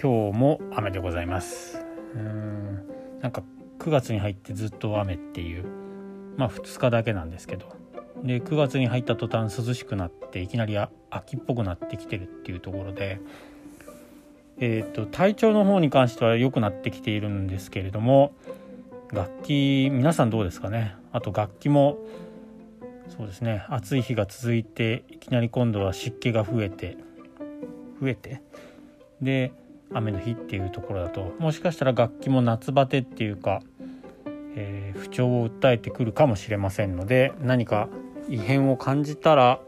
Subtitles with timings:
[0.00, 1.84] 今日も雨でございます。
[2.14, 2.88] うん。
[3.20, 3.42] なんか
[3.78, 5.64] 9月に入ってずっと雨っていう
[6.36, 7.72] まあ2日だけなんですけど。
[8.22, 10.78] で9月に入った途端涼しくなっていきなり
[11.10, 13.20] 秋っぽくなってきてるっていうところで
[14.58, 18.32] えーと、体調の方に関しては良くなってきているんですけれども
[19.12, 20.94] 楽器皆さんどうですかね？
[21.12, 21.98] あと楽器も
[23.08, 26.96] そうですね暑い日が続いていきなり今度は湿気が増えて
[28.00, 28.40] 増えて
[29.20, 29.52] で
[29.92, 33.62] 雨の日っていうところだともしかしたら楽器も夏バテっていうか、
[34.56, 37.88] えー、不調を訴えてくるかもしれませんので何か
[38.28, 39.60] 異変を感じたら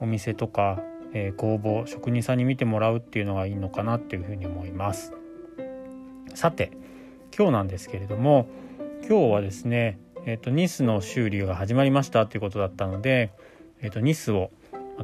[0.00, 0.80] お店とか、
[1.12, 5.12] えー、工房職人さんに見てもらうっていうのがいいのかなっていうふうに思います。
[6.34, 6.70] さて
[7.36, 8.48] 今日なんですけれども
[9.08, 13.32] 今日はですね、えーと、ニスの修理が始まりましたということだったので、
[13.80, 14.50] えーとニスを、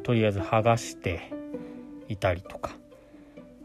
[0.02, 1.32] とりあえず剥がして
[2.08, 2.76] いたりとか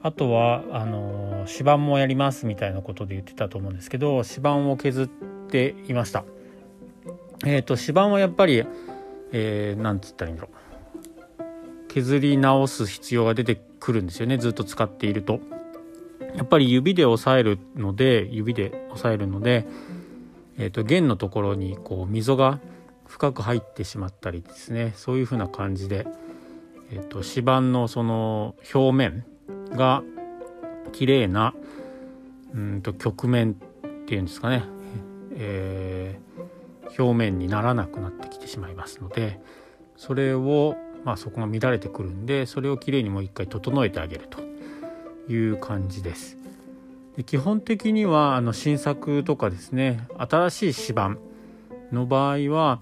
[0.01, 5.07] あとはあの指板もやりますみたいなことで言ってたと思うんですけど指板を削っ
[5.49, 6.23] ていました。
[7.45, 8.65] えっ、ー、と指板はやっぱり、
[9.31, 15.39] えー、つったらいいんだろう削り直す必要が出てくるんですよねずっと使っていると。
[16.35, 19.65] やっぱり指で押さえるので指で押さえるので、
[20.59, 22.59] えーと、弦のところにこう溝が
[23.07, 26.05] 深く入ってしまったりですねそういう風な感じで、
[26.91, 29.25] えーと指板のその表面
[29.71, 30.03] が
[30.91, 31.53] 綺麗な
[32.53, 33.55] うんと曲面っ
[34.05, 34.63] ていうんですかね、
[35.35, 39.39] えー、表面にならなくなってきてしまいますので
[39.97, 44.41] それをまあそこが乱れてくるんでそれをきれいにもう一回整えてあげると
[45.31, 46.37] いう感じです。
[47.15, 51.17] で基本的にはあの新作とかですね新しい指板
[51.91, 52.79] の場合は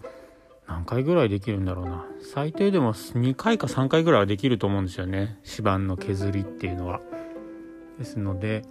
[0.68, 7.02] 何回ぐらいできるんだろうな最低でも2回か3回ぐらいはできると思うんですよね指板の削りっていうのは。
[7.98, 8.64] ですので、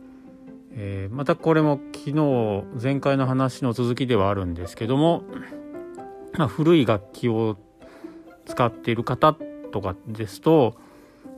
[0.73, 5.25] えー、またこれも昨日前回の話の続きではあるんですけども、
[6.35, 7.57] まあ、古い楽器を
[8.45, 9.37] 使っている方
[9.73, 10.77] とかですと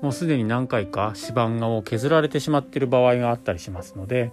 [0.03, 4.33] もうすでに何回か指板が削られてしまっている場合があったりしますので、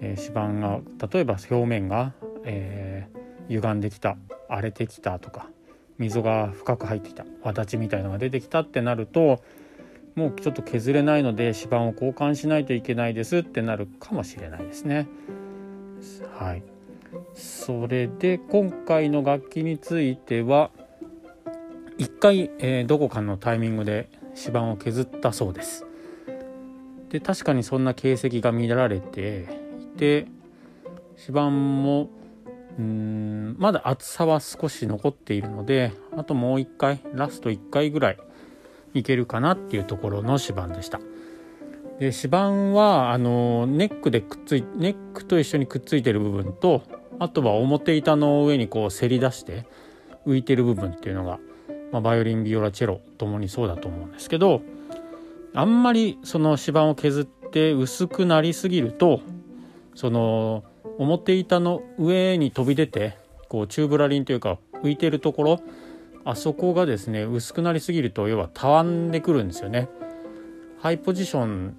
[0.00, 0.80] えー、指板が
[1.12, 2.12] 例えば表面が、
[2.44, 4.16] えー、歪んできた
[4.52, 5.48] 荒れてきたとか
[5.98, 9.42] 溝が深く入ってきた轍みたいのが出てきたってなると
[10.14, 15.08] もうちょっと削れないので指板を交換しないといけないですってなるかもしれないですね。
[16.38, 16.62] はい、
[17.34, 20.70] それで今回の楽器については
[21.96, 25.86] 一回、えー、どこかのタイミングで指板を削ったそうです。
[27.08, 29.46] で確かにそんな形跡が見られて
[29.80, 30.26] いて
[31.18, 32.10] 指板も
[32.78, 38.18] うんまだ厚さは少し残っているのであともう一回ラスト1回ぐらい
[38.94, 41.00] いけるかなっていうところの指板でした。
[41.98, 46.82] で指板はあのネックでくっついネックと一緒にくっついてる部分と
[47.18, 49.66] あとは表板の上にこうせり出して
[50.26, 51.38] 浮いてる部分っていうのが、
[51.92, 54.62] まあ、バイオリンビオラチェロともにそうだと思うんですけど
[55.54, 59.20] あんまりその指板を削って薄くなりすぎると
[59.94, 60.64] その
[60.98, 63.16] 表板の上に飛び出て
[63.48, 65.60] こうチューブラリンというか浮いてるところ
[66.24, 69.88] あそこがですね薄くなりすぎると要はたわんでくるんですよね。
[70.80, 71.74] ハイポジション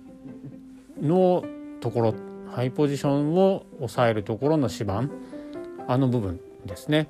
[1.01, 1.43] の
[1.81, 2.15] ところ
[2.51, 5.09] ハイポジションを抑えるところの指板
[5.87, 7.09] あの部分ですね。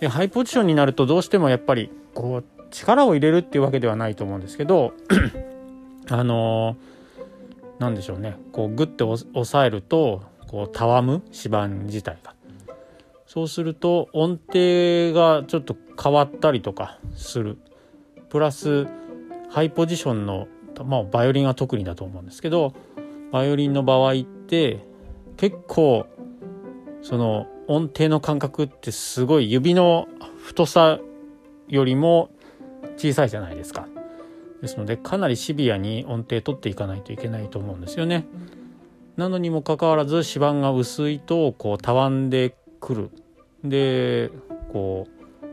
[0.00, 4.92] でハイポジションになるとどうしてもやっぱりこう力を入れるっていうわけではないと思うんですけど
[6.10, 12.34] あのー、でしょうねこうグッて押さえるとこうたわむ指板自体が。
[13.26, 17.58] そうすると音程がちょっと変わったりとかする。
[18.28, 18.86] プラス
[19.50, 20.48] ハイポジションの
[20.84, 22.74] まあバイオリンは特にだと思うんですけど
[23.32, 24.84] バイオリンの場合って
[25.36, 26.06] 結構
[27.02, 30.08] その音程の感覚ってすごい指の
[30.38, 30.98] 太さ
[31.68, 32.30] よりも
[32.96, 33.86] 小さいじゃないですか。
[34.62, 38.26] ですのでかなりシビアに音程取っていかないといけないと思うんですよね。
[39.16, 43.10] なのにもかかわらず指板が薄いとこうたわんでくる。
[43.64, 44.30] で
[44.72, 45.06] こ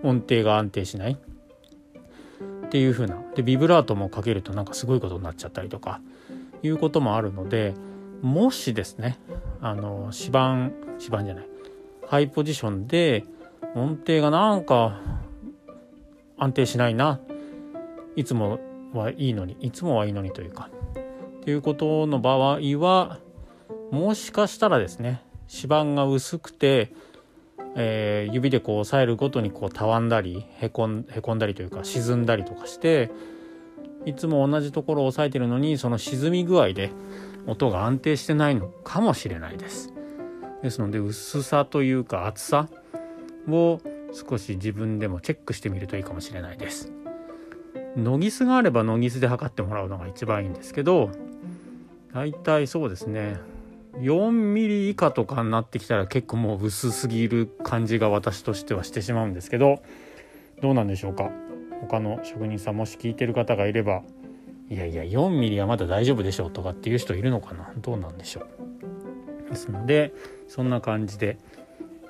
[0.03, 1.17] う音程が安定しない。
[2.65, 3.21] っていう風な。
[3.35, 6.01] でビブラートもかけるとなんかすごいことになっちゃったりとか。
[6.63, 7.73] いうこともあるので
[8.21, 9.19] もしですね
[9.59, 11.47] あの指板指板じゃない。
[12.07, 13.25] ハイポジションで
[13.75, 14.99] 音程がなんか
[16.37, 17.19] 安定しないな。
[18.15, 18.59] いつも
[18.93, 20.69] はいいのにいつもはいいのにというか。
[21.39, 23.19] っていうことの場合は
[23.93, 26.91] もしかしたらですね指板が薄くて、
[27.75, 33.11] えー、指でこう押さえるごとにこうたわんだりへこんへこんだりというか沈んだりとかして
[34.07, 36.91] いつも同じところを押さえてるのにその沈み具合で
[37.45, 39.93] 音が安定してないのかもしれないです。
[40.63, 42.69] ですので薄さというか厚さ
[43.47, 43.79] を
[44.11, 46.91] 少し自分でもチェックしてみるといいかもしれないです。
[47.95, 51.11] ノギスがあればノギスで測ってもらうのが一番いいんですけど
[52.11, 53.52] 大体そうですね
[53.99, 59.81] 4ミリ以下とかになってきたら結構もう薄すぎる感じが私としてはしてしまうんですけど
[60.61, 61.29] どうなんでしょうか？
[61.81, 64.01] 他の職人さんもし聞いてる方がいれば
[64.69, 67.71] いやいや4ミリはまだ大丈夫でしょうとかっていう人いるのかな？
[67.77, 68.47] どうなんでしょ
[69.47, 69.49] う？
[69.49, 70.13] ですので
[70.47, 71.37] そんな感じで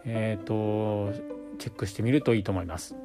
[0.06, 1.12] えっ、ー、と
[1.60, 2.96] チェックしてみるといいと思います。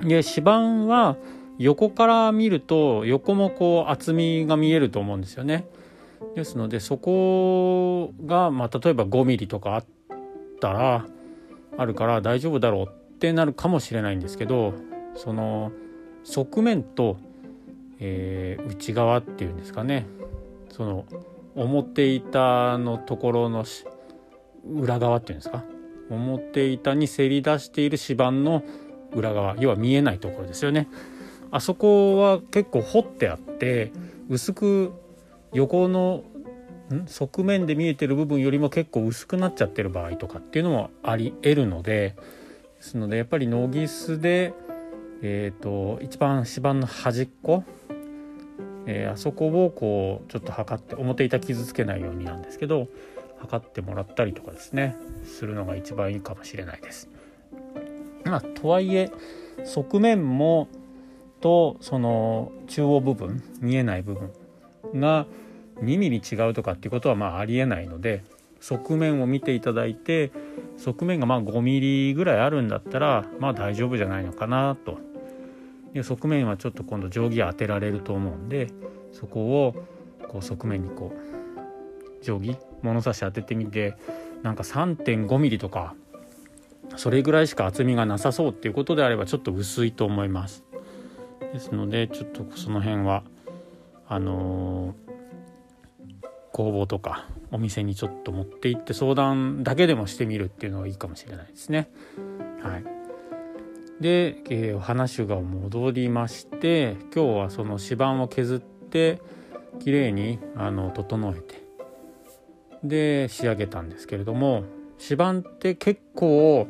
[0.00, 1.16] で指板は
[1.58, 5.66] 横から見ると横もこう厚みが見えると思うんですよね。
[6.34, 9.84] ですのでそこが、まあ、例えば5ミリとかあっ
[10.60, 11.06] たら
[11.76, 14.74] あるから大丈夫だろうってなるかもしれないんですけど
[15.14, 15.72] その
[16.24, 17.18] 側面と、
[17.98, 20.06] えー、内側っていうんですかね。
[20.70, 21.04] その
[21.54, 23.64] 表板のところの
[24.66, 25.64] 裏側っていうんですか。
[26.08, 28.62] 表板にせり出している指板の
[29.12, 29.56] 裏側。
[29.58, 30.88] 要は見えないところですよね。
[31.50, 33.92] あそこは結構掘ってあって
[34.30, 34.92] 薄く
[35.52, 36.24] 横の
[37.06, 42.16] 側面で見えてる部分よりも結構薄くなっちゃってる場合とかっていうのもありえるので
[42.76, 44.54] ですのでやっぱりノギスで、
[45.22, 47.64] えーと、一番指板の端っこ、
[48.86, 52.88] えー、あそこをこうちょっと測って表板傷つけないようになんですけど
[53.38, 57.08] 測ってもらったりとかですねするのが一番いいかもしれないです。
[58.24, 59.10] まあ、とはいえ
[59.64, 60.68] 側面も
[61.40, 64.30] とその中央部分見えない部分
[65.00, 65.26] が
[65.82, 68.24] 2ミリ違うとかっていうことはまあありえないので
[68.60, 70.30] 側面を見ていただいて
[70.78, 74.98] 側面がまあ5ミリぐらいあるんだったらまあ大丈夫じゃないのかなと。
[75.92, 78.68] で側面はちょっと今度定規当てられると思うんで
[79.12, 79.74] そこを
[80.26, 83.94] こう側面にこう定規物差し当ててみて
[84.42, 85.94] なんか3.5ミリとか
[86.96, 90.64] それぐらいしか厚みがなさそうっていうことであればちょっと薄いと思います。
[91.52, 93.22] ですのでちょっとその辺は
[94.08, 95.11] あのー、
[96.52, 101.90] 工房とかお店にちょっと持って行って相談だけでもしてみるっていうのがいいかもしれないですね。
[102.62, 102.84] はい、
[104.00, 109.20] で、えー、話が戻りまして今日はその指板を削って
[109.80, 111.62] 綺麗にあに整えて
[112.84, 114.64] で仕上げたんですけれども
[115.00, 116.68] 指板って結構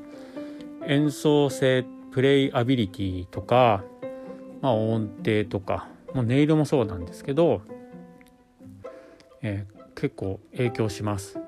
[0.87, 3.85] 演奏性プレイアビリティとか、
[4.61, 7.63] まあ、音程とかもう音色もそうなんですけど、
[9.43, 11.39] えー、結構影響します。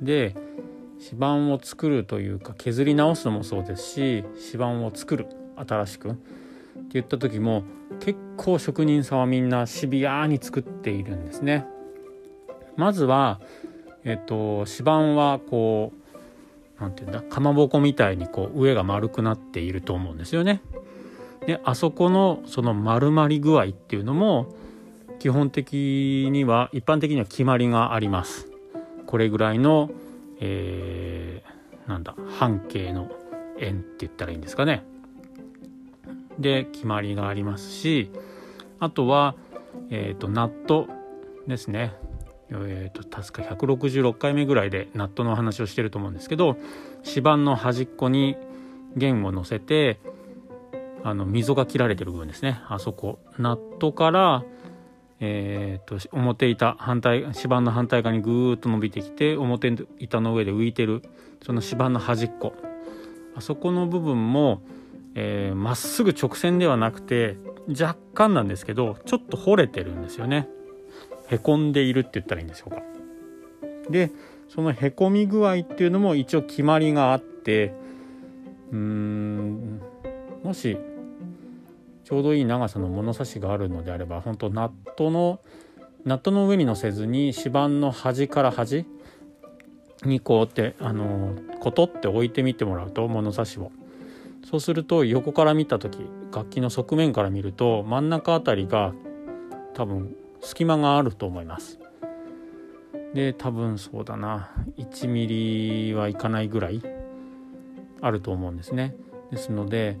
[0.00, 0.34] で
[0.98, 5.26] 指板を作るというか削り直すのもそうですし指板を作る
[5.56, 6.18] 新しくって
[6.92, 7.64] 言った時も
[8.00, 11.66] 結構職人さんはみんなシビアに作っているんですね。
[12.76, 13.40] まずは、
[14.04, 20.62] えっと、指板はこう何て言うんだかまぼこみたいにこう上が丸くなっていると思うんですよね。
[21.46, 24.54] であそこのその丸まり具合っていうのも
[25.20, 28.50] 基本的には一般的には決まりがあります。
[29.06, 29.90] これぐらいの、
[30.40, 33.10] えー、なんだ半径の
[33.58, 34.82] 円って言ったらいいんですかね。
[36.38, 38.10] で決まりがありますし
[38.78, 39.34] あとは、
[39.90, 40.88] えーと、ナット
[41.46, 41.92] ですね。
[42.50, 46.56] えーと、と確か166回目ぐらいでナットの話をしてると思うんですけど
[47.06, 48.36] 指板の端っこに
[48.96, 50.00] 弦を乗せて
[51.04, 54.42] あの溝が切られてる部分ですねあそこナットから
[55.20, 61.02] えーと、表板反対指板の反対側にぐーっと伸びてきて表板の上で浮いてる
[61.44, 62.54] その指板の端っこ。
[63.36, 64.62] あそこの部分もま、
[65.14, 67.36] えー、っすぐ直線ではなくて
[67.68, 70.48] 若干なんですけどちょっと掘れてるんですよね。
[71.28, 72.82] へこんでいるって言ったらいいんでしょうか
[73.88, 74.10] で
[74.48, 77.72] そのへこみ具合っていうのも一応決まりがあって
[78.72, 79.80] うーん
[80.42, 80.76] もし
[82.10, 85.38] ちょうどいい長さの物差しがあるのであれば本当ナットの
[86.04, 88.84] ナットの上に乗せずに指板の端から端
[90.04, 93.70] にこうってあのコトって置いてみてもらうと物差しを。
[94.44, 95.98] そうすると横から見た時
[96.34, 98.92] 楽器の側面から見ると真ん中あたりが
[99.74, 101.78] 多分隙間があると思います。
[103.14, 104.50] で多分そうだな。
[104.78, 106.82] 1ミリはいかないぐらい
[108.00, 108.96] あると思うんですね。
[109.30, 109.96] ですので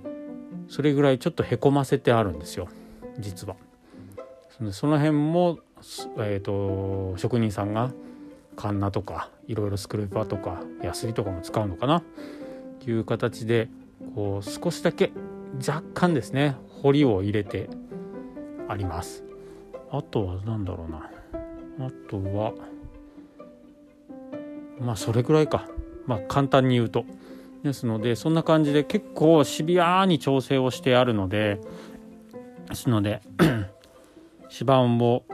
[0.70, 2.68] それぐらいちょっとへこませてあるんですよ。
[3.18, 3.56] 実は。
[4.70, 5.58] その辺も、
[6.18, 7.90] えーと、職人さんが
[8.56, 11.96] カンナとかいろいろスクレーパーとかヤスリとかも使うのかな？
[11.96, 12.02] っ
[12.78, 13.68] ていう形で
[14.14, 15.12] こう少しだけ
[15.66, 17.68] 若干ですね彫りを入れて
[18.68, 19.24] あります。
[19.90, 21.10] あとは何だろうな。
[21.86, 22.52] あとは
[24.78, 25.66] まあそれぐらいか。
[26.06, 27.04] まあ簡単に言うと。
[27.62, 31.60] ですのでそんな感じで結構シビアに調整をしてあるので
[32.68, 33.20] ですので
[34.50, 35.24] 指板を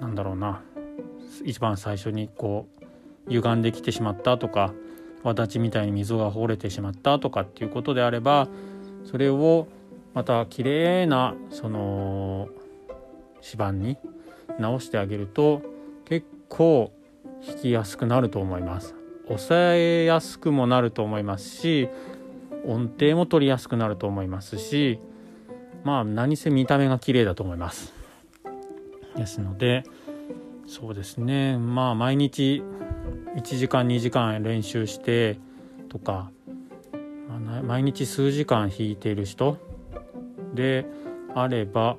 [0.00, 0.62] なんだろうな
[1.44, 2.68] 一番最初にこ
[3.26, 4.72] う歪んできてしまったとか
[5.22, 8.48] 轍みたいに溝が掘れてしまったとかっていうことであれば
[9.04, 9.66] それを
[10.12, 12.48] また綺麗なその
[13.42, 13.98] 指板に
[14.58, 15.62] 直してあげると
[16.04, 16.92] 結構
[17.46, 18.94] 弾きやすくなると思います。
[19.28, 21.88] 抑えやすくもなると思いますし
[22.66, 24.98] 音程も取りやすくなると思いますし
[25.84, 27.92] まあ何せ見た目が綺麗だと思います。
[29.16, 29.84] ですので
[30.66, 31.58] そうですね。
[31.58, 32.62] まあ毎日
[33.36, 35.38] 1時間2時間練習して
[35.90, 36.30] とか、
[37.28, 39.58] まあ、毎日数時間弾いている人
[40.54, 40.86] で
[41.34, 41.96] あれば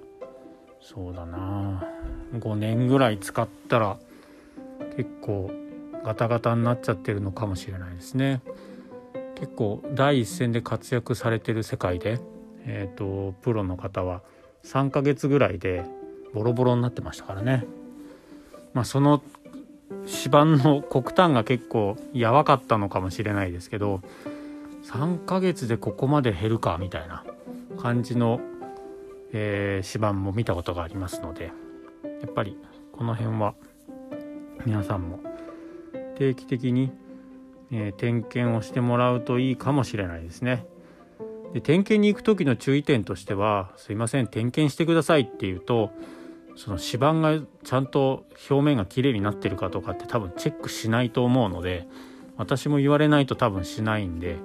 [0.82, 1.88] そうだな。
[2.34, 3.98] 5年ぐらい使ったら
[4.98, 5.52] 結構
[6.06, 8.42] ガタガタになっちゃってるのかもしれないですね。
[9.34, 12.20] 結構第一線で活躍されてる世界で、
[12.66, 14.22] えーと、プロの方は
[14.64, 15.84] 3ヶ月ぐらいで
[16.36, 17.66] ボロボロになってましたからね。
[18.74, 19.24] まあ、その
[20.06, 24.02] 指板の黒炭が結構やばかったのかもしれないですけど
[24.84, 27.24] 3ヶ月でここまで減るかみたいな
[27.80, 28.42] 感じの、
[29.32, 31.52] えー、指板も見たことがありますのでや
[32.28, 32.58] っぱり
[32.92, 33.56] この辺は
[34.66, 35.20] 皆さんも
[36.16, 36.92] 定期的に、
[37.72, 40.66] えー、点検をしてもらうといいかもしれないですね。
[41.54, 45.92] で点検に行く時の注意点としては「すいません点検してください」って言うと
[46.58, 51.88] その指板がちゃんと表面がきれいになってるかとかって多分チェックしないと思うので
[52.38, 54.38] 私も言われないと多分しないんで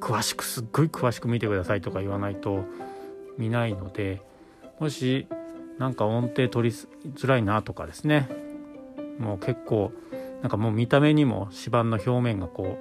[0.00, 2.64] 詳しくすっごい詳しく見てくださいとか言わないと
[3.38, 4.20] 見ないので
[4.80, 5.28] もし
[5.78, 6.76] なんか音程取り
[7.14, 8.28] づらいなとかですね
[9.18, 9.92] もう結構
[10.42, 12.78] なんかもう見た目にも指板の表面がこ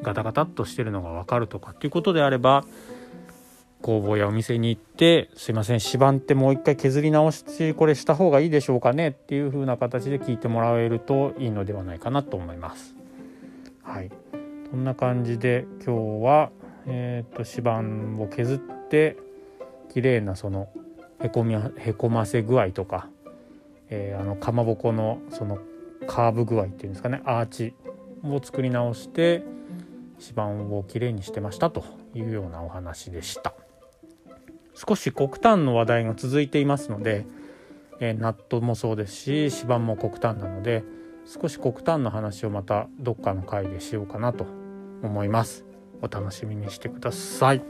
[0.00, 2.64] うガタガタっとしてるのが分かるとかっていうことであれば
[3.82, 12.94] 工房やお店に行って「すいません指板ってもう一回削り直しこれした方がいいでしょうかね」っていう風な形で聞いてもらえるといいのではないかなと思います。
[13.82, 14.10] はい
[14.70, 16.50] そんな感じで今日は、
[16.86, 19.16] えーと、指板を削って
[19.92, 20.68] 綺麗なその
[21.20, 23.08] へこみへこませ具合とか、
[23.88, 25.58] えー、あのかまぼこのその
[26.10, 27.22] カーブ具合っていうんですかね。
[27.24, 27.72] アーチ
[28.24, 29.44] を作り直して
[30.18, 31.84] 指板をきれいにしてましたと
[32.16, 33.54] いうようなお話でした。
[34.74, 37.26] 少し黒炭の話題が続いていますので、
[38.00, 40.82] えー、ナットもそうですし指板も黒炭なので
[41.26, 44.46] 少し黒炭の話をまたどっかの回でしようかなと
[45.04, 45.64] 思います。
[46.02, 47.62] お楽しみにしてください。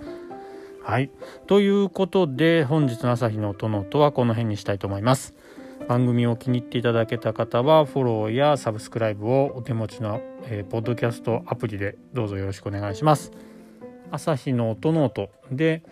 [0.82, 1.10] はい。
[1.46, 5.34] ということで本日の朝日の音ノートはこの辺にしたいと思います。
[5.88, 13.32] 番組を気に入っていただけた方はフォローやサブスクライブをお手持ちの、えー、ポッドキャストアプリでどうぞよろしくお願いします。
[14.12, 15.82] 朝日の音ノートで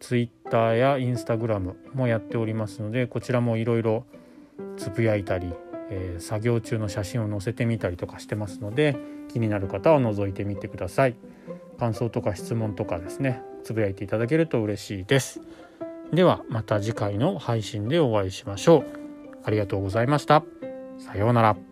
[0.00, 4.04] Twitter や Instagram もやっておりますのでこちらもいろいろ
[4.76, 5.52] つぶやいたり、
[5.90, 8.96] えー、作業中の写真を載せてみたりとかしてますので
[9.28, 11.16] 気になる方は覗いてみてください。
[11.78, 15.40] 感想とか質問とかですねつぶやいていただけると嬉しいです。
[16.12, 18.97] ではまた次回の配信でお会いしましょう。
[19.48, 20.44] ありがとうございました。
[20.98, 21.67] さようなら。